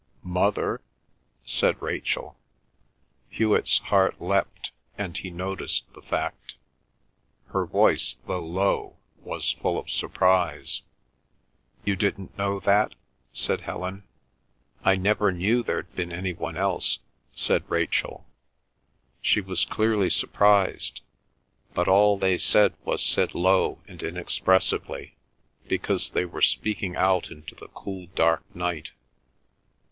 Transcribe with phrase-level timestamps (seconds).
[0.23, 0.81] "Mother?"
[1.45, 2.35] said Rachel.
[3.29, 6.55] Hewet's heart leapt, and he noticed the fact.
[7.49, 10.81] Her voice, though low, was full of surprise.
[11.85, 12.95] "You didn't know that?"
[13.31, 14.01] said Helen.
[14.83, 16.97] "I never knew there'd been any one else,"
[17.35, 18.25] said Rachel.
[19.21, 21.01] She was clearly surprised,
[21.75, 25.13] but all they said was said low and inexpressively,
[25.67, 28.93] because they were speaking out into the cool dark night.